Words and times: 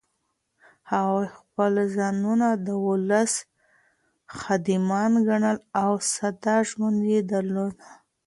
هغوی 0.91 1.27
خپل 1.37 1.73
ځانونه 1.95 2.47
د 2.67 2.67
ولس 2.87 3.33
خادمان 4.37 5.11
ګڼل 5.27 5.57
او 5.83 5.91
ساده 6.13 6.55
ژوند 6.69 6.99
یې 7.11 7.19
درلود. 7.31 7.73